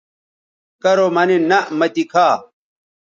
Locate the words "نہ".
1.49-1.59